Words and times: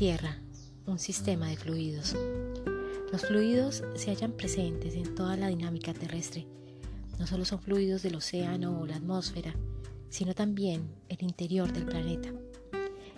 Tierra, 0.00 0.38
un 0.86 0.98
sistema 0.98 1.48
de 1.48 1.58
fluidos. 1.58 2.16
Los 3.12 3.20
fluidos 3.26 3.84
se 3.96 4.10
hallan 4.10 4.32
presentes 4.32 4.94
en 4.94 5.14
toda 5.14 5.36
la 5.36 5.48
dinámica 5.48 5.92
terrestre. 5.92 6.46
No 7.18 7.26
solo 7.26 7.44
son 7.44 7.60
fluidos 7.60 8.02
del 8.02 8.14
océano 8.14 8.80
o 8.80 8.86
la 8.86 8.96
atmósfera, 8.96 9.54
sino 10.08 10.34
también 10.34 10.88
el 11.10 11.18
interior 11.20 11.70
del 11.70 11.84
planeta. 11.84 12.30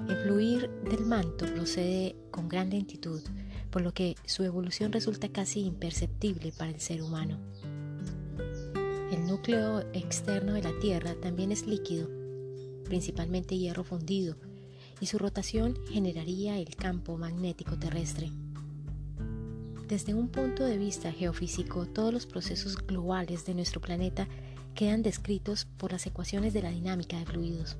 El 0.08 0.16
fluir 0.24 0.68
del 0.90 1.06
manto 1.06 1.46
procede 1.54 2.16
con 2.32 2.48
gran 2.48 2.70
lentitud, 2.70 3.22
por 3.70 3.82
lo 3.82 3.94
que 3.94 4.16
su 4.26 4.42
evolución 4.42 4.90
resulta 4.90 5.28
casi 5.28 5.60
imperceptible 5.60 6.50
para 6.50 6.72
el 6.72 6.80
ser 6.80 7.00
humano. 7.00 7.38
El 9.12 9.24
núcleo 9.28 9.88
externo 9.92 10.54
de 10.54 10.62
la 10.62 10.76
Tierra 10.80 11.14
también 11.22 11.52
es 11.52 11.64
líquido, 11.64 12.08
principalmente 12.82 13.56
hierro 13.56 13.84
fundido, 13.84 14.34
y 15.02 15.06
su 15.06 15.18
rotación 15.18 15.76
generaría 15.90 16.56
el 16.58 16.76
campo 16.76 17.18
magnético 17.18 17.76
terrestre. 17.76 18.30
Desde 19.88 20.14
un 20.14 20.28
punto 20.28 20.64
de 20.64 20.78
vista 20.78 21.10
geofísico, 21.10 21.86
todos 21.86 22.14
los 22.14 22.24
procesos 22.24 22.76
globales 22.76 23.44
de 23.44 23.54
nuestro 23.54 23.80
planeta 23.80 24.28
quedan 24.76 25.02
descritos 25.02 25.64
por 25.64 25.90
las 25.90 26.06
ecuaciones 26.06 26.54
de 26.54 26.62
la 26.62 26.70
dinámica 26.70 27.18
de 27.18 27.26
fluidos. 27.26 27.78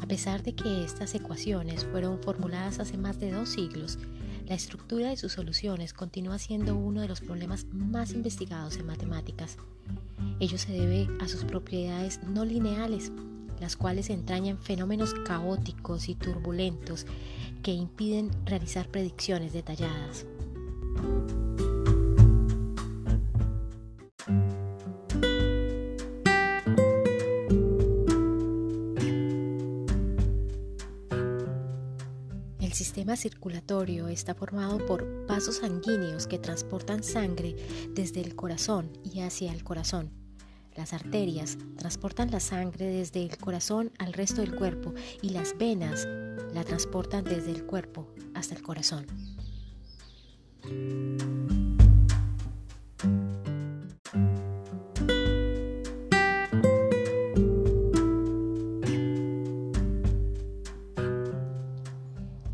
A 0.00 0.06
pesar 0.06 0.42
de 0.42 0.54
que 0.54 0.84
estas 0.84 1.14
ecuaciones 1.14 1.86
fueron 1.86 2.22
formuladas 2.22 2.78
hace 2.78 2.98
más 2.98 3.18
de 3.18 3.32
dos 3.32 3.48
siglos, 3.48 3.98
la 4.46 4.56
estructura 4.56 5.08
de 5.08 5.16
sus 5.16 5.32
soluciones 5.32 5.94
continúa 5.94 6.38
siendo 6.38 6.76
uno 6.76 7.00
de 7.00 7.08
los 7.08 7.22
problemas 7.22 7.64
más 7.72 8.12
investigados 8.12 8.76
en 8.76 8.84
matemáticas. 8.84 9.56
Ello 10.40 10.58
se 10.58 10.72
debe 10.72 11.08
a 11.22 11.26
sus 11.26 11.42
propiedades 11.44 12.22
no 12.22 12.44
lineales, 12.44 13.10
las 13.60 13.76
cuales 13.76 14.10
entrañan 14.10 14.58
fenómenos 14.58 15.14
caóticos 15.26 16.08
y 16.08 16.14
turbulentos 16.14 17.06
que 17.62 17.72
impiden 17.72 18.30
realizar 18.44 18.88
predicciones 18.88 19.52
detalladas. 19.52 20.26
El 32.60 32.72
sistema 32.72 33.16
circulatorio 33.16 34.08
está 34.08 34.34
formado 34.34 34.84
por 34.84 35.26
vasos 35.26 35.58
sanguíneos 35.58 36.26
que 36.26 36.40
transportan 36.40 37.04
sangre 37.04 37.54
desde 37.90 38.20
el 38.20 38.34
corazón 38.34 38.90
y 39.04 39.20
hacia 39.20 39.52
el 39.52 39.62
corazón. 39.62 40.23
Las 40.76 40.92
arterias 40.92 41.56
transportan 41.76 42.30
la 42.32 42.40
sangre 42.40 42.86
desde 42.86 43.22
el 43.22 43.36
corazón 43.38 43.92
al 43.98 44.12
resto 44.12 44.40
del 44.40 44.56
cuerpo 44.56 44.92
y 45.22 45.30
las 45.30 45.56
venas 45.56 46.06
la 46.52 46.64
transportan 46.64 47.24
desde 47.24 47.52
el 47.52 47.64
cuerpo 47.64 48.08
hasta 48.34 48.54
el 48.54 48.62
corazón. 48.62 49.06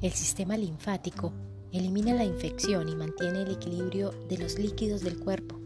El 0.03 0.13
sistema 0.13 0.57
linfático 0.57 1.33
elimina 1.73 2.15
la 2.15 2.25
infección 2.25 2.89
y 2.89 2.97
mantiene 2.97 3.43
el 3.43 3.53
equilibrio 3.53 4.11
de 4.29 4.39
los 4.39 4.59
líquidos 4.59 5.03
del 5.03 5.19
cuerpo. 5.19 5.60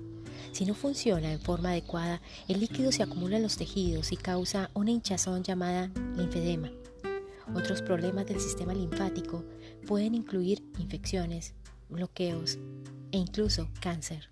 Si 0.54 0.64
no 0.64 0.74
funciona 0.74 1.32
en 1.32 1.40
forma 1.40 1.70
adecuada, 1.70 2.22
el 2.46 2.60
líquido 2.60 2.92
se 2.92 3.02
acumula 3.02 3.38
en 3.38 3.42
los 3.42 3.56
tejidos 3.56 4.12
y 4.12 4.16
causa 4.16 4.70
una 4.72 4.92
hinchazón 4.92 5.42
llamada 5.42 5.90
linfedema. 6.16 6.70
Otros 7.56 7.82
problemas 7.82 8.26
del 8.26 8.38
sistema 8.38 8.72
linfático 8.72 9.44
pueden 9.84 10.14
incluir 10.14 10.62
infecciones, 10.78 11.54
bloqueos 11.88 12.60
e 13.10 13.18
incluso 13.18 13.68
cáncer. 13.80 14.30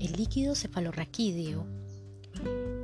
El 0.00 0.12
líquido 0.16 0.56
cefalorraquídeo 0.56 1.64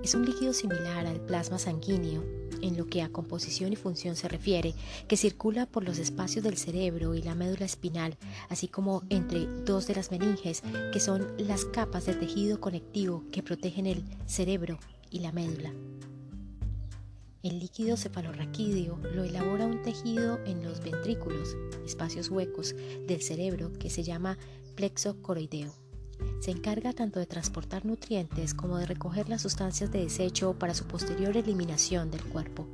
es 0.08 0.14
un 0.14 0.24
líquido 0.24 0.54
similar 0.54 1.06
al 1.06 1.20
plasma 1.20 1.58
sanguíneo 1.58 2.24
en 2.62 2.78
lo 2.78 2.86
que 2.86 3.02
a 3.02 3.10
composición 3.10 3.74
y 3.74 3.76
función 3.76 4.16
se 4.16 4.26
refiere, 4.26 4.74
que 5.06 5.18
circula 5.18 5.66
por 5.66 5.84
los 5.84 5.98
espacios 5.98 6.42
del 6.42 6.56
cerebro 6.56 7.14
y 7.14 7.20
la 7.20 7.34
médula 7.34 7.66
espinal, 7.66 8.16
así 8.48 8.68
como 8.68 9.02
entre 9.10 9.46
dos 9.66 9.86
de 9.86 9.96
las 9.96 10.10
meninges, 10.10 10.62
que 10.94 10.98
son 10.98 11.26
las 11.36 11.66
capas 11.66 12.06
de 12.06 12.14
tejido 12.14 12.58
conectivo 12.58 13.22
que 13.30 13.42
protegen 13.42 13.84
el 13.84 14.02
cerebro 14.24 14.78
y 15.10 15.18
la 15.18 15.30
médula. 15.30 15.74
El 17.42 17.58
líquido 17.58 17.98
cefalorraquídeo 17.98 18.98
lo 19.14 19.24
elabora 19.24 19.66
un 19.66 19.82
tejido 19.82 20.42
en 20.46 20.64
los 20.64 20.80
ventrículos, 20.80 21.54
espacios 21.84 22.30
huecos 22.30 22.74
del 23.06 23.20
cerebro 23.20 23.74
que 23.74 23.90
se 23.90 24.04
llama 24.04 24.38
plexo 24.74 25.20
coroideo. 25.20 25.87
Se 26.40 26.50
encarga 26.50 26.92
tanto 26.92 27.18
de 27.18 27.26
transportar 27.26 27.84
nutrientes 27.84 28.54
como 28.54 28.78
de 28.78 28.86
recoger 28.86 29.28
las 29.28 29.42
sustancias 29.42 29.90
de 29.90 30.04
desecho 30.04 30.58
para 30.58 30.74
su 30.74 30.86
posterior 30.86 31.36
eliminación 31.36 32.10
del 32.10 32.24
cuerpo. 32.24 32.66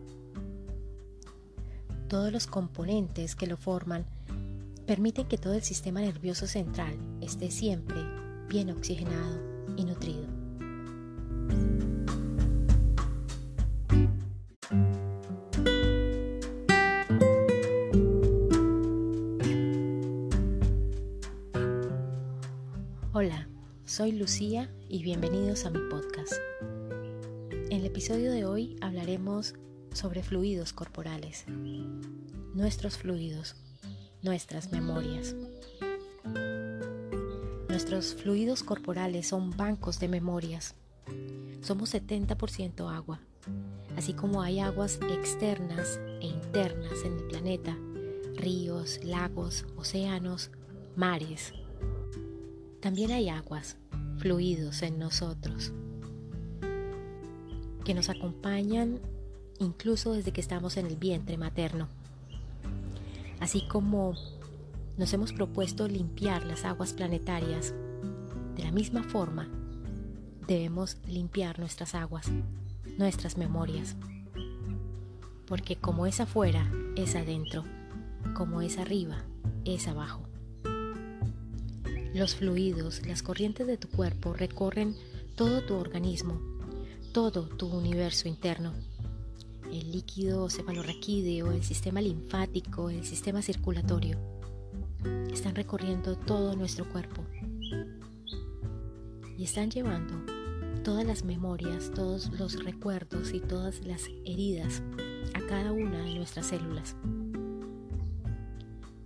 Todos 2.08 2.32
los 2.32 2.46
componentes 2.46 3.34
que 3.34 3.46
lo 3.46 3.56
forman 3.56 4.04
permiten 4.86 5.26
que 5.26 5.38
todo 5.38 5.54
el 5.54 5.62
sistema 5.62 6.00
nervioso 6.00 6.46
central 6.46 6.96
esté 7.20 7.50
siempre 7.50 7.96
bien 8.48 8.70
oxigenado 8.70 9.40
y 9.76 9.84
nutrido. 9.84 10.43
Soy 23.94 24.10
Lucía 24.10 24.68
y 24.88 25.04
bienvenidos 25.04 25.66
a 25.66 25.70
mi 25.70 25.78
podcast. 25.88 26.32
En 27.52 27.70
el 27.70 27.86
episodio 27.86 28.32
de 28.32 28.44
hoy 28.44 28.76
hablaremos 28.80 29.54
sobre 29.92 30.24
fluidos 30.24 30.72
corporales, 30.72 31.44
nuestros 32.54 32.98
fluidos, 32.98 33.54
nuestras 34.20 34.72
memorias. 34.72 35.36
Nuestros 37.68 38.16
fluidos 38.16 38.64
corporales 38.64 39.28
son 39.28 39.56
bancos 39.56 40.00
de 40.00 40.08
memorias. 40.08 40.74
Somos 41.60 41.94
70% 41.94 42.92
agua, 42.92 43.20
así 43.96 44.12
como 44.12 44.42
hay 44.42 44.58
aguas 44.58 44.98
externas 45.08 46.00
e 46.20 46.26
internas 46.26 47.04
en 47.04 47.12
el 47.12 47.24
planeta, 47.28 47.78
ríos, 48.34 49.04
lagos, 49.04 49.64
océanos, 49.76 50.50
mares. 50.96 51.52
También 52.80 53.12
hay 53.12 53.30
aguas, 53.30 53.78
fluidos 54.24 54.80
en 54.80 54.98
nosotros, 54.98 55.70
que 57.84 57.92
nos 57.92 58.08
acompañan 58.08 58.98
incluso 59.58 60.14
desde 60.14 60.32
que 60.32 60.40
estamos 60.40 60.78
en 60.78 60.86
el 60.86 60.96
vientre 60.96 61.36
materno. 61.36 61.88
Así 63.38 63.68
como 63.68 64.14
nos 64.96 65.12
hemos 65.12 65.34
propuesto 65.34 65.86
limpiar 65.88 66.46
las 66.46 66.64
aguas 66.64 66.94
planetarias, 66.94 67.74
de 68.56 68.64
la 68.64 68.72
misma 68.72 69.02
forma 69.02 69.46
debemos 70.48 70.96
limpiar 71.06 71.58
nuestras 71.58 71.94
aguas, 71.94 72.30
nuestras 72.96 73.36
memorias. 73.36 73.94
Porque 75.44 75.76
como 75.76 76.06
es 76.06 76.20
afuera, 76.20 76.72
es 76.96 77.14
adentro, 77.14 77.62
como 78.32 78.62
es 78.62 78.78
arriba, 78.78 79.18
es 79.66 79.86
abajo. 79.86 80.23
Los 82.14 82.36
fluidos, 82.36 83.04
las 83.08 83.24
corrientes 83.24 83.66
de 83.66 83.76
tu 83.76 83.88
cuerpo 83.88 84.34
recorren 84.34 84.94
todo 85.34 85.62
tu 85.62 85.74
organismo, 85.74 86.40
todo 87.12 87.48
tu 87.48 87.66
universo 87.66 88.28
interno. 88.28 88.72
El 89.72 89.90
líquido 89.90 90.48
cefalorraquídeo, 90.48 91.50
el 91.50 91.64
sistema 91.64 92.00
linfático, 92.00 92.88
el 92.88 93.04
sistema 93.04 93.42
circulatorio 93.42 94.16
están 95.32 95.56
recorriendo 95.56 96.16
todo 96.16 96.54
nuestro 96.54 96.88
cuerpo 96.88 97.24
y 99.36 99.42
están 99.42 99.70
llevando 99.70 100.14
todas 100.84 101.04
las 101.04 101.24
memorias, 101.24 101.90
todos 101.92 102.30
los 102.38 102.64
recuerdos 102.64 103.34
y 103.34 103.40
todas 103.40 103.84
las 103.84 104.06
heridas 104.24 104.82
a 105.34 105.40
cada 105.48 105.72
una 105.72 106.04
de 106.04 106.14
nuestras 106.14 106.46
células. 106.46 106.94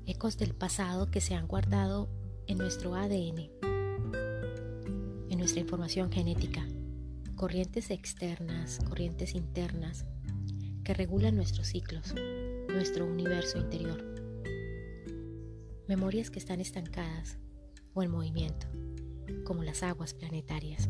Ecos 0.05 0.37
del 0.37 0.55
pasado 0.55 1.11
que 1.11 1.23
se 1.23 1.35
han 1.35 1.47
guardado 1.47 2.11
en 2.49 2.59
nuestro 2.59 2.95
ADN, 2.95 3.51
en 5.31 5.39
nuestra 5.39 5.61
información 5.61 6.11
genética, 6.11 6.67
corrientes 7.37 7.91
externas, 7.91 8.81
corrientes 8.89 9.35
internas 9.35 10.07
que 10.83 10.95
regulan 10.95 11.37
nuestros 11.37 11.69
ciclos, 11.69 12.15
nuestro 12.69 13.07
universo 13.07 13.59
interior. 13.59 14.03
Memorias 15.87 16.31
que 16.31 16.39
están 16.39 16.61
estancadas 16.61 17.39
o 17.93 18.03
en 18.03 18.11
movimiento, 18.11 18.67
como 19.45 19.63
las 19.63 19.83
aguas 19.83 20.15
planetarias. 20.15 20.89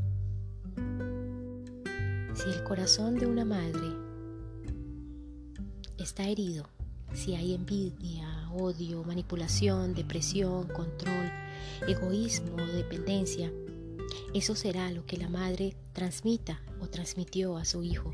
Si 2.35 2.51
el 2.51 2.63
corazón 2.63 3.17
de 3.17 3.27
una 3.27 3.45
madre 3.45 3.89
está 5.99 6.29
herido, 6.29 6.69
si 7.15 7.35
hay 7.35 7.55
envidia, 7.55 8.49
odio, 8.53 9.03
manipulación, 9.03 9.95
depresión, 9.95 10.69
control, 10.69 11.31
egoísmo, 11.87 12.57
dependencia, 12.57 13.53
eso 14.35 14.55
será 14.55 14.91
lo 14.91 15.07
que 15.07 15.17
la 15.17 15.29
madre 15.29 15.77
transmita 15.93 16.63
o 16.81 16.89
transmitió 16.89 17.57
a 17.57 17.65
su 17.65 17.83
hijo. 17.83 18.13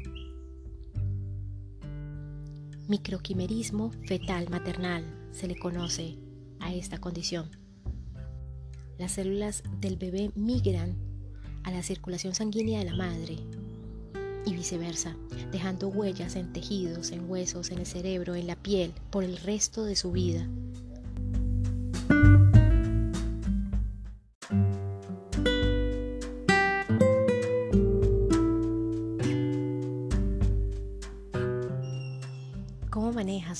Microquimerismo 2.86 3.90
fetal 4.06 4.48
maternal 4.50 5.04
se 5.32 5.48
le 5.48 5.56
conoce 5.56 6.16
a 6.60 6.74
esta 6.74 6.98
condición. 6.98 7.50
Las 8.98 9.12
células 9.12 9.62
del 9.80 9.96
bebé 9.96 10.30
migran 10.34 10.96
a 11.64 11.70
la 11.70 11.82
circulación 11.82 12.34
sanguínea 12.34 12.78
de 12.78 12.84
la 12.84 12.96
madre 12.96 13.38
y 14.46 14.54
viceversa, 14.54 15.16
dejando 15.50 15.88
huellas 15.88 16.36
en 16.36 16.52
tejidos, 16.52 17.10
en 17.10 17.28
huesos, 17.28 17.70
en 17.70 17.78
el 17.78 17.86
cerebro, 17.86 18.34
en 18.34 18.46
la 18.46 18.56
piel, 18.56 18.92
por 19.10 19.24
el 19.24 19.38
resto 19.38 19.84
de 19.84 19.96
su 19.96 20.12
vida. 20.12 20.46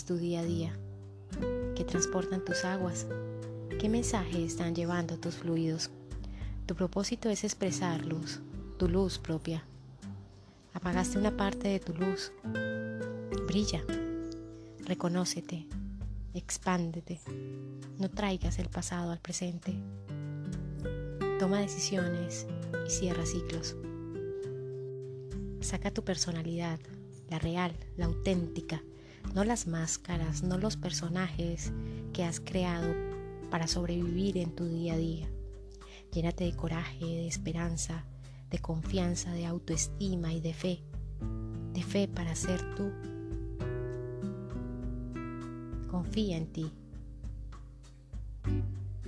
Tu 0.05 0.17
día 0.19 0.41
a 0.41 0.45
día? 0.45 0.79
¿Qué 1.75 1.85
transportan 1.85 2.45
tus 2.45 2.65
aguas? 2.65 3.07
¿Qué 3.81 3.89
mensaje 3.89 4.45
están 4.45 4.75
llevando 4.75 5.19
tus 5.19 5.37
fluidos? 5.37 5.91
Tu 6.67 6.75
propósito 6.75 7.31
es 7.31 7.43
expresar 7.43 8.05
luz, 8.05 8.41
tu 8.79 8.89
luz 8.89 9.19
propia. 9.19 9.65
Apagaste 10.75 11.19
una 11.19 11.37
parte 11.37 11.69
de 11.69 11.81
tu 11.81 11.95
luz. 11.95 12.33
Brilla. 13.47 13.83
Reconócete. 14.85 15.67
Expándete. 16.35 17.21
No 17.99 18.11
traigas 18.11 18.59
el 18.59 18.69
pasado 18.69 19.11
al 19.11 19.21
presente. 19.21 19.75
Toma 21.39 21.61
decisiones 21.61 22.47
y 22.87 22.91
cierra 22.91 23.25
ciclos. 23.25 23.77
Saca 25.61 25.91
tu 25.91 26.05
personalidad, 26.05 26.79
la 27.31 27.39
real, 27.39 27.73
la 27.97 28.07
auténtica, 28.07 28.83
no 29.33 29.45
las 29.45 29.67
máscaras, 29.67 30.43
no 30.43 30.59
los 30.59 30.77
personajes 30.77 31.73
que 32.13 32.25
has 32.25 32.41
creado 32.41 32.95
para 33.51 33.67
sobrevivir 33.67 34.39
en 34.39 34.55
tu 34.55 34.67
día 34.67 34.95
a 34.95 34.97
día. 34.97 35.29
Llénate 36.13 36.45
de 36.45 36.55
coraje, 36.55 37.05
de 37.05 37.27
esperanza, 37.27 38.05
de 38.51 38.59
confianza, 38.59 39.33
de 39.33 39.47
autoestima 39.47 40.33
y 40.33 40.41
de 40.41 40.55
fe. 40.55 40.81
De 41.73 41.83
fe 41.83 42.07
para 42.07 42.37
ser 42.37 42.61
tú. 42.77 42.91
Confía 45.91 46.37
en 46.37 46.47
ti. 46.53 46.73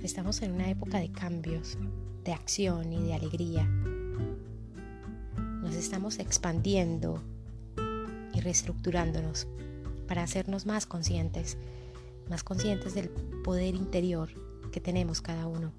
Estamos 0.03 0.41
en 0.41 0.51
una 0.51 0.69
época 0.69 0.99
de 0.99 1.11
cambios, 1.11 1.77
de 2.23 2.33
acción 2.33 2.91
y 2.91 3.03
de 3.03 3.13
alegría. 3.13 3.65
Nos 5.61 5.75
estamos 5.75 6.19
expandiendo 6.19 7.21
y 8.33 8.39
reestructurándonos 8.41 9.47
para 10.07 10.23
hacernos 10.23 10.65
más 10.65 10.85
conscientes, 10.85 11.57
más 12.29 12.43
conscientes 12.43 12.93
del 12.93 13.09
poder 13.43 13.75
interior 13.75 14.29
que 14.71 14.79
tenemos 14.79 15.21
cada 15.21 15.47
uno. 15.47 15.71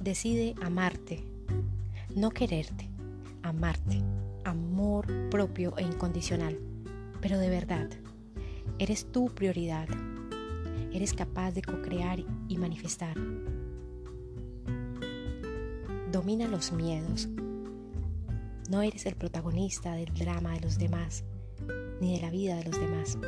Decide 0.00 0.54
amarte, 0.62 1.24
no 2.14 2.30
quererte, 2.30 2.88
amarte, 3.42 4.02
amor 4.44 5.06
propio 5.30 5.76
e 5.76 5.82
incondicional, 5.82 6.58
pero 7.20 7.38
de 7.38 7.50
verdad, 7.50 7.88
eres 8.78 9.10
tu 9.10 9.26
prioridad, 9.26 9.88
eres 10.92 11.12
capaz 11.12 11.52
de 11.52 11.62
co-crear 11.62 12.20
y 12.48 12.56
manifestar. 12.56 13.16
Domina 16.12 16.48
los 16.48 16.72
miedos, 16.72 17.28
no 18.70 18.82
eres 18.82 19.06
el 19.06 19.16
protagonista 19.16 19.92
del 19.94 20.12
drama 20.14 20.52
de 20.54 20.60
los 20.60 20.78
demás, 20.78 21.24
ni 22.00 22.14
de 22.14 22.20
la 22.20 22.30
vida 22.30 22.56
de 22.56 22.64
los 22.64 22.80
demás. 22.80 23.18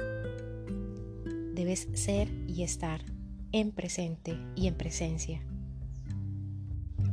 Debes 1.55 1.88
ser 1.94 2.28
y 2.46 2.62
estar 2.62 3.02
en 3.52 3.72
presente 3.72 4.38
y 4.55 4.67
en 4.67 4.75
presencia. 4.75 5.43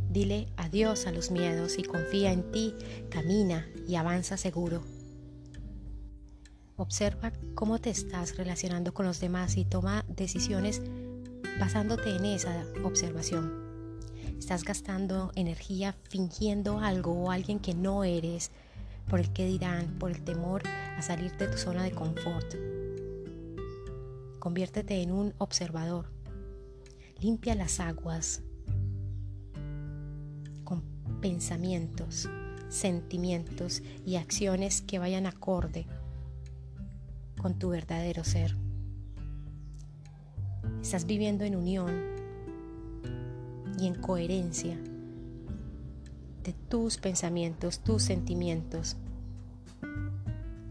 Dile 0.09 0.47
adiós 0.57 1.05
a 1.05 1.11
los 1.11 1.31
miedos 1.31 1.77
y 1.77 1.83
confía 1.83 2.31
en 2.31 2.51
ti, 2.51 2.73
camina 3.09 3.67
y 3.87 3.95
avanza 3.95 4.37
seguro. 4.37 4.83
Observa 6.75 7.33
cómo 7.55 7.79
te 7.79 7.89
estás 7.89 8.37
relacionando 8.37 8.93
con 8.93 9.05
los 9.05 9.19
demás 9.19 9.57
y 9.57 9.65
toma 9.65 10.05
decisiones 10.07 10.81
basándote 11.59 12.15
en 12.15 12.25
esa 12.25 12.65
observación. 12.83 13.51
Estás 14.37 14.63
gastando 14.63 15.31
energía 15.35 15.95
fingiendo 16.09 16.79
algo 16.79 17.13
o 17.13 17.31
alguien 17.31 17.59
que 17.59 17.73
no 17.73 18.03
eres 18.03 18.51
por 19.09 19.19
el 19.19 19.31
que 19.31 19.45
dirán, 19.45 19.87
por 19.99 20.11
el 20.11 20.23
temor 20.23 20.63
a 20.97 21.01
salir 21.01 21.35
de 21.37 21.47
tu 21.47 21.57
zona 21.57 21.83
de 21.83 21.91
confort. 21.91 22.55
Conviértete 24.39 25.01
en 25.01 25.11
un 25.11 25.33
observador. 25.37 26.07
Limpia 27.19 27.55
las 27.55 27.79
aguas 27.79 28.41
con 30.63 30.83
pensamientos, 31.21 32.29
sentimientos 32.69 33.81
y 34.05 34.17
acciones 34.17 34.81
que 34.81 34.99
vayan 34.99 35.25
acorde 35.25 35.87
con 37.41 37.57
tu 37.57 37.69
verdadero 37.69 38.23
ser. 38.23 38.55
Estás 40.81 41.05
viviendo 41.05 41.43
en 41.43 41.55
unión 41.55 42.17
y 43.79 43.87
en 43.87 43.95
coherencia 43.95 44.77
tus 46.53 46.97
pensamientos, 46.97 47.79
tus 47.79 48.03
sentimientos. 48.03 48.97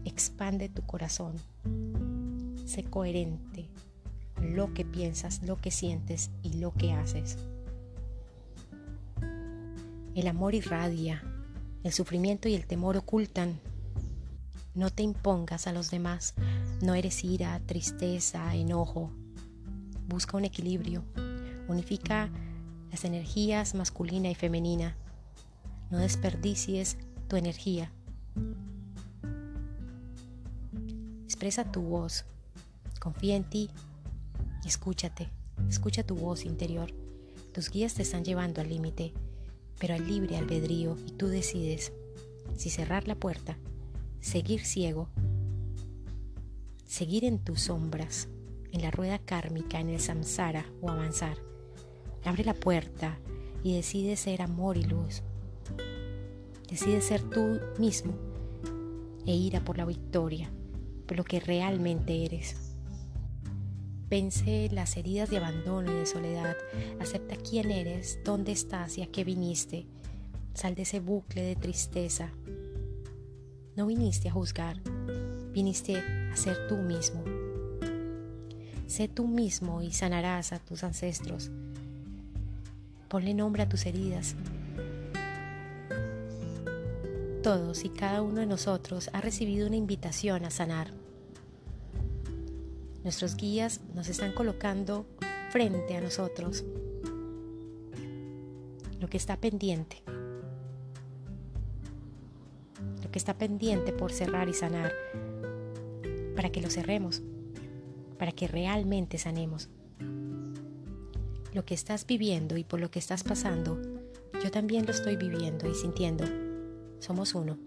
Expande 0.05 0.69
tu 0.69 0.81
corazón. 0.83 1.33
Sé 2.65 2.83
coherente 2.83 3.69
lo 4.41 4.73
que 4.73 4.85
piensas, 4.85 5.41
lo 5.43 5.57
que 5.57 5.71
sientes 5.71 6.31
y 6.43 6.53
lo 6.53 6.73
que 6.73 6.93
haces. 6.93 7.37
El 10.15 10.27
amor 10.27 10.55
irradia, 10.55 11.23
el 11.83 11.93
sufrimiento 11.93 12.49
y 12.49 12.55
el 12.55 12.65
temor 12.65 12.97
ocultan. 12.97 13.59
No 14.73 14.89
te 14.89 15.03
impongas 15.03 15.67
a 15.67 15.73
los 15.73 15.89
demás, 15.91 16.33
no 16.81 16.95
eres 16.95 17.23
ira, 17.23 17.59
tristeza, 17.65 18.55
enojo. 18.55 19.11
Busca 20.07 20.37
un 20.37 20.45
equilibrio, 20.45 21.03
unifica 21.67 22.29
las 22.91 23.05
energías 23.05 23.75
masculina 23.75 24.29
y 24.29 24.35
femenina. 24.35 24.95
No 25.89 25.99
desperdicies 25.99 26.97
tu 27.27 27.37
energía. 27.37 27.91
Expresa 31.23 31.71
tu 31.71 31.81
voz, 31.81 32.25
confía 32.99 33.35
en 33.35 33.43
ti, 33.43 33.69
escúchate, 34.65 35.29
escucha 35.69 36.03
tu 36.03 36.15
voz 36.15 36.45
interior. 36.45 36.93
Tus 37.53 37.69
guías 37.69 37.93
te 37.93 38.01
están 38.01 38.25
llevando 38.25 38.59
al 38.59 38.69
límite, 38.69 39.13
pero 39.79 39.93
al 39.93 40.05
libre 40.05 40.37
albedrío 40.37 40.97
y 41.05 41.11
tú 41.11 41.27
decides 41.27 41.93
si 42.57 42.69
cerrar 42.69 43.07
la 43.07 43.15
puerta, 43.15 43.57
seguir 44.19 44.65
ciego, 44.65 45.07
seguir 46.85 47.23
en 47.23 47.39
tus 47.39 47.61
sombras, 47.61 48.27
en 48.71 48.81
la 48.81 48.91
rueda 48.91 49.19
kármica, 49.19 49.79
en 49.79 49.89
el 49.89 49.99
samsara 49.99 50.65
o 50.81 50.89
avanzar. 50.89 51.37
Abre 52.25 52.43
la 52.43 52.53
puerta 52.53 53.19
y 53.63 53.75
decide 53.75 54.17
ser 54.17 54.41
amor 54.41 54.75
y 54.75 54.83
luz. 54.83 55.23
Decide 56.69 57.01
ser 57.01 57.21
tú 57.21 57.59
mismo 57.79 58.13
e 59.25 59.33
ir 59.33 59.55
a 59.55 59.63
por 59.63 59.77
la 59.77 59.85
victoria, 59.85 60.51
por 61.05 61.17
lo 61.17 61.23
que 61.23 61.39
realmente 61.39 62.25
eres. 62.25 62.67
Vence 64.09 64.69
las 64.71 64.95
heridas 64.95 65.29
de 65.29 65.37
abandono 65.37 65.91
y 65.91 65.95
de 65.95 66.05
soledad. 66.05 66.55
Acepta 66.99 67.35
quién 67.35 67.71
eres, 67.71 68.19
dónde 68.23 68.51
estás 68.51 68.97
y 68.97 69.01
a 69.01 69.07
qué 69.07 69.23
viniste. 69.23 69.85
Sal 70.53 70.75
de 70.75 70.83
ese 70.83 70.99
bucle 70.99 71.41
de 71.41 71.55
tristeza. 71.55 72.31
No 73.75 73.85
viniste 73.85 74.29
a 74.29 74.31
juzgar, 74.31 74.81
viniste 75.51 75.97
a 76.31 76.35
ser 76.35 76.67
tú 76.67 76.77
mismo. 76.77 77.23
Sé 78.87 79.07
tú 79.07 79.27
mismo 79.27 79.81
y 79.81 79.91
sanarás 79.91 80.53
a 80.53 80.59
tus 80.59 80.83
ancestros. 80.83 81.51
Ponle 83.09 83.33
nombre 83.33 83.63
a 83.63 83.69
tus 83.69 83.85
heridas 83.85 84.35
todos 87.47 87.85
y 87.85 87.89
cada 87.89 88.23
uno 88.23 88.41
de 88.41 88.45
nosotros 88.45 89.09
ha 89.13 89.21
recibido 89.21 89.67
una 89.67 89.77
invitación 89.77 90.43
a 90.43 90.49
sanar. 90.49 90.91
Nuestros 93.05 93.37
guías 93.37 93.79
nos 93.95 94.09
están 94.09 94.33
colocando 94.33 95.05
frente 95.49 95.95
a 95.95 96.01
nosotros, 96.01 96.65
lo 98.99 99.07
que 99.07 99.15
está 99.15 99.37
pendiente, 99.37 100.03
lo 103.01 103.09
que 103.11 103.17
está 103.17 103.37
pendiente 103.37 103.93
por 103.93 104.11
cerrar 104.11 104.49
y 104.49 104.53
sanar, 104.53 104.91
para 106.35 106.49
que 106.49 106.61
lo 106.61 106.69
cerremos, 106.69 107.21
para 108.19 108.33
que 108.33 108.49
realmente 108.49 109.17
sanemos. 109.17 109.69
Lo 111.53 111.63
que 111.63 111.75
estás 111.75 112.05
viviendo 112.05 112.57
y 112.57 112.65
por 112.65 112.81
lo 112.81 112.91
que 112.91 112.99
estás 112.99 113.23
pasando, 113.23 113.81
yo 114.43 114.51
también 114.51 114.85
lo 114.85 114.91
estoy 114.91 115.15
viviendo 115.15 115.65
y 115.65 115.75
sintiendo. 115.75 116.25
Somos 116.99 117.35
uno, 117.35 117.57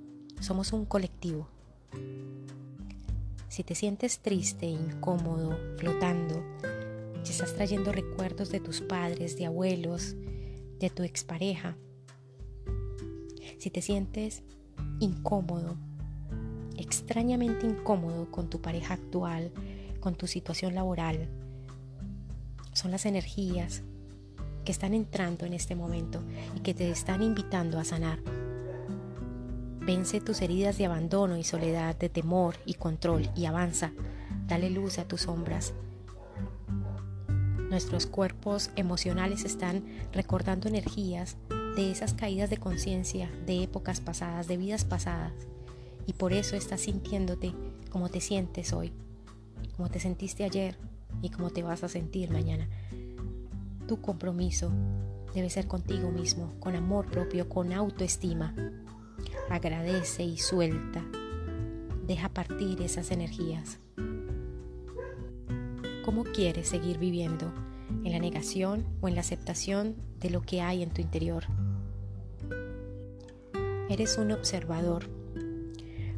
somos 0.40 0.72
un 0.72 0.84
colectivo. 0.84 1.48
Si 3.48 3.64
te 3.64 3.74
sientes 3.74 4.20
triste, 4.20 4.66
incómodo, 4.66 5.56
flotando, 5.76 6.42
si 7.22 7.32
estás 7.32 7.54
trayendo 7.54 7.92
recuerdos 7.92 8.50
de 8.50 8.60
tus 8.60 8.80
padres, 8.80 9.36
de 9.36 9.46
abuelos, 9.46 10.14
de 10.78 10.90
tu 10.90 11.02
expareja, 11.02 11.76
si 13.58 13.70
te 13.70 13.82
sientes 13.82 14.42
incómodo, 15.00 15.76
extrañamente 16.76 17.66
incómodo 17.66 18.30
con 18.30 18.48
tu 18.48 18.60
pareja 18.60 18.94
actual, 18.94 19.52
con 20.00 20.14
tu 20.14 20.26
situación 20.26 20.74
laboral, 20.74 21.28
son 22.72 22.90
las 22.90 23.04
energías 23.04 23.82
que 24.64 24.72
están 24.72 24.94
entrando 24.94 25.44
en 25.44 25.52
este 25.52 25.74
momento 25.74 26.22
y 26.56 26.60
que 26.60 26.74
te 26.74 26.90
están 26.90 27.22
invitando 27.22 27.78
a 27.78 27.84
sanar. 27.84 28.39
Vence 29.92 30.20
tus 30.20 30.40
heridas 30.40 30.78
de 30.78 30.86
abandono 30.86 31.36
y 31.36 31.42
soledad, 31.42 31.96
de 31.96 32.08
temor 32.08 32.54
y 32.64 32.74
control 32.74 33.28
y 33.34 33.46
avanza. 33.46 33.90
Dale 34.46 34.70
luz 34.70 35.00
a 35.00 35.04
tus 35.04 35.22
sombras. 35.22 35.74
Nuestros 37.70 38.06
cuerpos 38.06 38.70
emocionales 38.76 39.44
están 39.44 39.82
recordando 40.12 40.68
energías 40.68 41.38
de 41.74 41.90
esas 41.90 42.14
caídas 42.14 42.50
de 42.50 42.58
conciencia, 42.58 43.32
de 43.46 43.64
épocas 43.64 44.00
pasadas, 44.00 44.46
de 44.46 44.58
vidas 44.58 44.84
pasadas. 44.84 45.32
Y 46.06 46.12
por 46.12 46.32
eso 46.32 46.54
estás 46.54 46.82
sintiéndote 46.82 47.52
como 47.90 48.10
te 48.10 48.20
sientes 48.20 48.72
hoy, 48.72 48.92
como 49.76 49.88
te 49.90 49.98
sentiste 49.98 50.44
ayer 50.44 50.76
y 51.20 51.30
como 51.30 51.50
te 51.50 51.64
vas 51.64 51.82
a 51.82 51.88
sentir 51.88 52.30
mañana. 52.30 52.68
Tu 53.88 54.00
compromiso 54.00 54.70
debe 55.34 55.50
ser 55.50 55.66
contigo 55.66 56.12
mismo, 56.12 56.52
con 56.60 56.76
amor 56.76 57.10
propio, 57.10 57.48
con 57.48 57.72
autoestima 57.72 58.54
agradece 59.48 60.22
y 60.22 60.38
suelta. 60.38 61.04
Deja 62.06 62.28
partir 62.28 62.80
esas 62.82 63.10
energías. 63.10 63.78
¿Cómo 66.04 66.24
quieres 66.24 66.68
seguir 66.68 66.98
viviendo? 66.98 67.52
¿En 68.04 68.12
la 68.12 68.18
negación 68.18 68.86
o 69.00 69.08
en 69.08 69.14
la 69.14 69.20
aceptación 69.20 69.96
de 70.18 70.30
lo 70.30 70.42
que 70.42 70.60
hay 70.60 70.82
en 70.82 70.90
tu 70.90 71.00
interior? 71.00 71.44
Eres 73.88 74.18
un 74.18 74.32
observador. 74.32 75.08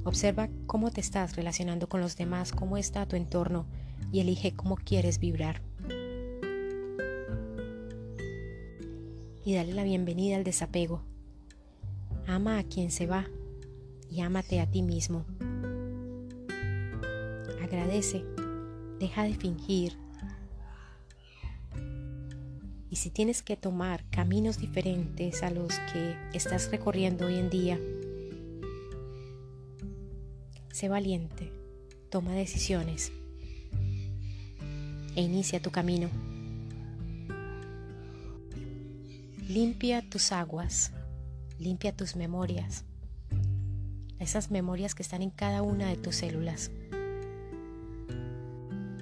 Observa 0.05 0.49
cómo 0.67 0.91
te 0.91 1.01
estás 1.01 1.37
relacionando 1.37 1.89
con 1.89 2.01
los 2.01 2.17
demás, 2.17 2.53
cómo 2.53 2.77
está 2.77 3.07
tu 3.07 3.17
entorno 3.17 3.67
y 4.11 4.21
elige 4.21 4.55
cómo 4.55 4.77
quieres 4.77 5.19
vibrar. 5.19 5.63
Y 9.45 9.55
dale 9.55 9.73
la 9.73 9.85
bienvenida 9.85 10.37
al 10.37 10.45
desapego 10.45 11.03
Ama 12.27 12.59
a 12.59 12.65
quien 12.65 12.91
se 12.91 13.07
va 13.07 13.27
y 14.11 14.21
ámate 14.21 14.61
a 14.61 14.71
ti 14.71 14.83
mismo. 14.83 15.25
Agradece, 17.63 18.25
deja 19.01 19.25
de 19.25 19.35
fingir. 19.35 19.97
Y 22.91 22.97
si 22.97 23.11
tienes 23.11 23.43
que 23.43 23.57
tomar 23.57 24.05
caminos 24.11 24.59
diferentes 24.59 25.43
a 25.43 25.51
los 25.51 25.73
que 25.93 26.15
estás 26.35 26.71
recorriendo 26.71 27.27
hoy 27.27 27.37
en 27.37 27.49
día, 27.49 27.81
sé 30.71 30.91
valiente, 30.91 31.51
toma 32.11 32.33
decisiones 32.33 33.13
e 35.17 35.23
inicia 35.23 35.61
tu 35.61 35.71
camino. 35.71 36.11
Limpia 39.49 40.03
tus 40.09 40.33
aguas 40.33 40.93
Limpia 41.63 41.97
tus 41.97 42.17
memorias, 42.17 42.85
esas 44.19 44.51
memorias 44.51 44.97
que 44.97 45.05
están 45.05 45.23
en 45.23 45.31
cada 45.31 45.63
una 45.63 45.87
de 45.87 45.97
tus 45.97 46.17
células. 46.17 46.73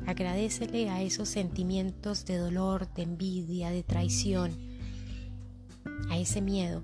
Agradecele 0.06 0.90
a 0.90 1.00
esos 1.00 1.30
sentimientos 1.30 2.26
de 2.26 2.36
dolor, 2.36 2.92
de 2.92 3.04
envidia, 3.04 3.70
de 3.70 3.82
traición, 3.82 4.52
a 6.10 6.18
ese 6.18 6.42
miedo 6.42 6.82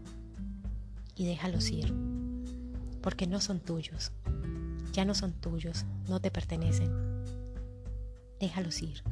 y 1.14 1.26
déjalos 1.26 1.68
ir, 1.68 1.92
porque 3.02 3.26
no 3.26 3.42
son 3.42 3.60
tuyos, 3.60 4.12
ya 4.94 5.04
no 5.04 5.14
son 5.14 5.34
tuyos, 5.34 5.84
no 6.08 6.20
te 6.20 6.30
pertenecen. 6.30 6.90
Déjalos 8.40 8.80
ir. 8.80 9.02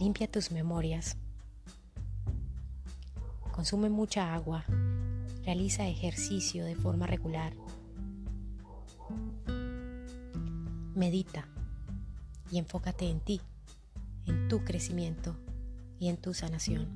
Limpia 0.00 0.28
tus 0.28 0.50
memorias 0.50 1.16
Consume 3.58 3.88
mucha 3.90 4.34
agua. 4.34 4.64
Realiza 5.44 5.88
ejercicio 5.88 6.64
de 6.64 6.76
forma 6.76 7.08
regular. 7.08 7.54
Medita 10.94 11.48
y 12.52 12.58
enfócate 12.58 13.10
en 13.10 13.18
ti, 13.18 13.40
en 14.26 14.46
tu 14.46 14.62
crecimiento 14.62 15.34
y 15.98 16.06
en 16.06 16.18
tu 16.18 16.34
sanación. 16.34 16.86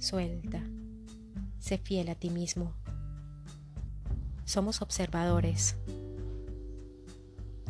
Suelta. 0.00 0.64
Sé 1.60 1.78
fiel 1.78 2.08
a 2.08 2.16
ti 2.16 2.30
mismo. 2.30 2.72
Somos 4.46 4.82
observadores 4.82 5.76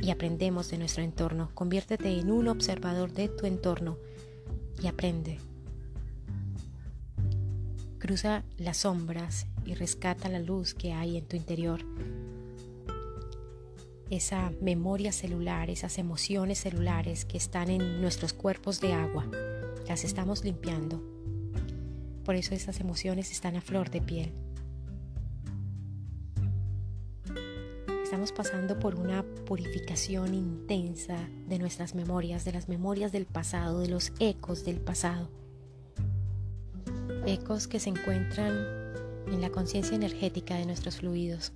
y 0.01 0.09
aprendemos 0.09 0.71
de 0.71 0.79
nuestro 0.79 1.03
entorno. 1.03 1.51
Conviértete 1.53 2.21
en 2.21 2.33
un 2.33 2.49
observador 2.49 3.13
de 3.13 3.29
tu 3.29 3.45
entorno 3.45 3.99
y 4.83 4.87
aprende 4.87 5.39
Cruza 7.99 8.45
las 8.59 8.77
sombras 8.79 9.49
y 9.67 9.75
rescata 9.75 10.29
la 10.29 10.39
luz 10.39 10.73
que 10.73 10.93
hay 10.93 11.17
en 11.17 11.27
tu 11.27 11.35
interior. 11.35 11.81
Esa 14.09 14.53
memoria 14.63 15.11
celular, 15.11 15.69
esas 15.69 15.99
emociones 15.99 16.61
celulares 16.61 17.25
que 17.25 17.37
están 17.37 17.71
en 17.71 18.01
nuestros 18.01 18.33
cuerpos 18.33 18.81
de 18.81 18.93
agua, 18.93 19.27
las 19.89 20.05
estamos 20.05 20.45
limpiando. 20.45 21.03
Por 22.25 22.37
eso 22.37 22.55
esas 22.55 22.79
emociones 22.79 23.33
están 23.33 23.57
a 23.57 23.61
flor 23.61 23.91
de 23.91 24.01
piel. 24.01 24.33
Estamos 28.05 28.31
pasando 28.31 28.79
por 28.79 28.95
una 28.95 29.25
purificación 29.45 30.35
intensa 30.35 31.19
de 31.49 31.59
nuestras 31.59 31.97
memorias, 31.97 32.45
de 32.45 32.53
las 32.53 32.69
memorias 32.69 33.11
del 33.11 33.27
pasado, 33.27 33.81
de 33.81 33.89
los 33.89 34.13
ecos 34.21 34.65
del 34.65 34.81
pasado 34.81 35.29
ecos 37.33 37.69
que 37.69 37.79
se 37.79 37.91
encuentran 37.91 38.53
en 39.27 39.41
la 39.41 39.51
conciencia 39.51 39.95
energética 39.95 40.55
de 40.57 40.65
nuestros 40.65 40.97
fluidos. 40.97 41.53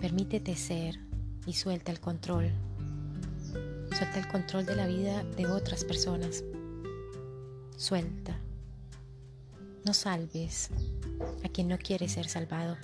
Permítete 0.00 0.54
ser 0.56 1.00
y 1.46 1.54
suelta 1.54 1.90
el 1.90 2.00
control. 2.00 2.50
Suelta 3.96 4.18
el 4.18 4.28
control 4.28 4.66
de 4.66 4.76
la 4.76 4.86
vida 4.86 5.24
de 5.36 5.46
otras 5.46 5.84
personas. 5.84 6.44
Suelta. 7.76 8.38
No 9.84 9.94
salves 9.94 10.68
a 11.42 11.48
quien 11.48 11.68
no 11.68 11.78
quiere 11.78 12.08
ser 12.08 12.28
salvado. 12.28 12.76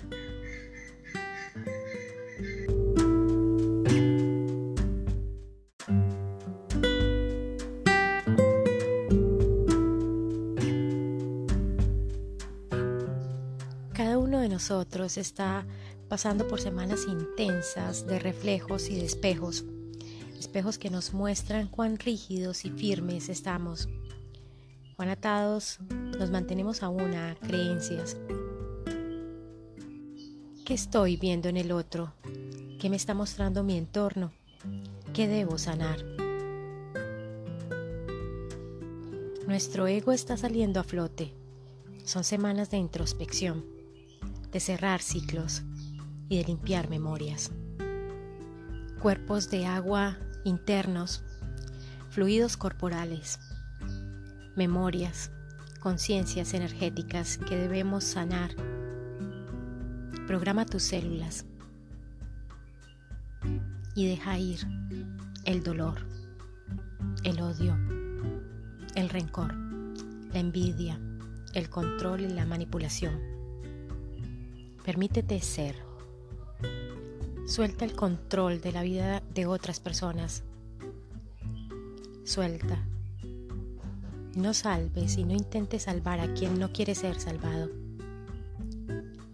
Está 15.16 15.66
pasando 16.08 16.46
por 16.46 16.60
semanas 16.60 17.06
intensas 17.08 18.06
de 18.06 18.20
reflejos 18.20 18.88
y 18.88 18.94
de 18.94 19.04
espejos, 19.04 19.64
espejos 20.38 20.78
que 20.78 20.90
nos 20.90 21.12
muestran 21.12 21.66
cuán 21.66 21.98
rígidos 21.98 22.64
y 22.64 22.70
firmes 22.70 23.28
estamos, 23.28 23.88
cuán 24.94 25.08
atados 25.08 25.80
nos 26.16 26.30
mantenemos 26.30 26.84
aún 26.84 27.14
a 27.14 27.34
creencias. 27.40 28.16
¿Qué 30.64 30.74
estoy 30.74 31.16
viendo 31.16 31.48
en 31.48 31.56
el 31.56 31.72
otro? 31.72 32.14
¿Qué 32.78 32.88
me 32.88 32.96
está 32.96 33.12
mostrando 33.12 33.64
mi 33.64 33.76
entorno? 33.76 34.32
¿Qué 35.12 35.26
debo 35.26 35.58
sanar? 35.58 36.04
Nuestro 39.48 39.88
ego 39.88 40.12
está 40.12 40.36
saliendo 40.36 40.78
a 40.78 40.84
flote. 40.84 41.34
Son 42.04 42.22
semanas 42.22 42.70
de 42.70 42.76
introspección 42.76 43.79
de 44.52 44.60
cerrar 44.60 45.00
ciclos 45.02 45.62
y 46.28 46.38
de 46.38 46.44
limpiar 46.44 46.88
memorias. 46.88 47.50
Cuerpos 49.00 49.50
de 49.50 49.66
agua 49.66 50.18
internos 50.44 51.22
fluidos 52.10 52.56
corporales, 52.56 53.38
memorias, 54.56 55.30
conciencias 55.80 56.54
energéticas 56.54 57.38
que 57.38 57.56
debemos 57.56 58.04
sanar. 58.04 58.50
Programa 60.26 60.66
tus 60.66 60.82
células 60.82 61.46
y 63.94 64.08
deja 64.08 64.38
ir 64.38 64.60
el 65.44 65.62
dolor, 65.62 66.06
el 67.22 67.40
odio, 67.40 67.76
el 68.94 69.08
rencor, 69.08 69.54
la 70.32 70.40
envidia, 70.40 71.00
el 71.54 71.70
control 71.70 72.22
y 72.22 72.28
la 72.28 72.44
manipulación. 72.44 73.39
Permítete 74.84 75.40
ser. 75.40 75.76
Suelta 77.46 77.84
el 77.84 77.94
control 77.94 78.60
de 78.60 78.72
la 78.72 78.82
vida 78.82 79.22
de 79.34 79.46
otras 79.46 79.80
personas 79.80 80.44
Suelta. 82.30 82.78
No 84.36 84.54
salves 84.54 85.16
y 85.16 85.24
no 85.24 85.32
intentes 85.32 85.82
salvar 85.82 86.20
a 86.20 86.32
quien 86.32 86.60
no 86.60 86.70
quiere 86.72 86.94
ser 86.94 87.18
salvado. 87.18 87.68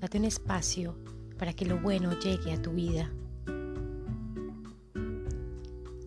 Date 0.01 0.17
un 0.17 0.25
espacio 0.25 0.97
para 1.39 1.53
que 1.53 1.67
lo 1.67 1.79
bueno 1.79 2.19
llegue 2.19 2.55
a 2.55 2.63
tu 2.63 2.71
vida. 2.71 3.11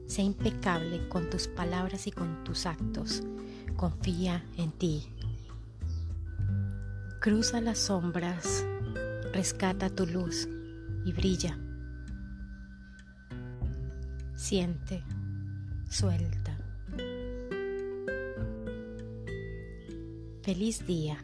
Sé 0.07 0.23
impecable 0.23 1.07
con 1.09 1.29
tus 1.29 1.47
palabras 1.47 2.07
y 2.07 2.11
con 2.11 2.43
tus 2.43 2.65
actos. 2.65 3.21
Confía 3.75 4.43
en 4.57 4.71
ti. 4.71 5.13
Cruza 7.19 7.61
las 7.61 7.77
sombras, 7.77 8.65
rescata 9.33 9.89
tu 9.89 10.05
luz 10.05 10.47
y 11.05 11.13
brilla. 11.13 11.57
Siente, 14.35 15.03
suelta. 15.89 16.57
Feliz 20.41 20.85
día, 20.85 21.23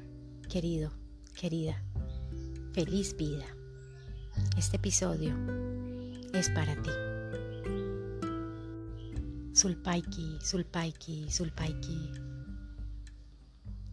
querido, 0.50 0.92
querida. 1.40 1.82
Feliz 2.74 3.16
vida. 3.16 3.46
Este 4.58 4.78
episodio 4.78 5.34
es 6.34 6.50
para 6.50 6.76
ti. 6.82 6.92
Sulpaiki, 9.54 10.38
Sulpaiki, 10.42 11.32
Sulpaiki. 11.32 12.12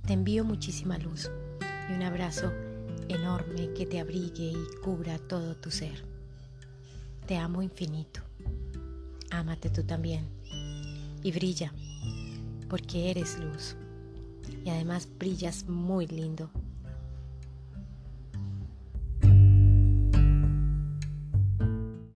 Te 0.05 0.13
envío 0.13 0.45
muchísima 0.45 0.99
luz 0.99 1.31
y 1.89 1.93
un 1.93 2.03
abrazo 2.03 2.53
enorme 3.13 3.73
que 3.75 3.87
te 3.87 4.01
abrigue 4.01 4.53
y 4.53 4.81
cubra 4.83 5.19
todo 5.19 5.55
tu 5.57 5.71
ser. 5.71 6.05
Te 7.27 7.37
amo 7.37 7.63
infinito. 7.63 8.21
Ámate 9.31 9.71
tú 9.71 9.83
también 9.85 10.27
y 11.23 11.33
brilla 11.33 11.73
porque 12.69 13.11
eres 13.11 13.39
luz 13.39 13.77
y 14.65 14.71
además 14.71 15.09
brillas 15.19 15.65
muy 15.69 16.07
lindo 16.07 16.51